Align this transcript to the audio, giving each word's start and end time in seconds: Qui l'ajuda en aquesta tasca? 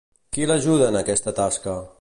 Qui 0.37 0.47
l'ajuda 0.51 0.87
en 0.89 0.99
aquesta 1.03 1.37
tasca? 1.43 1.81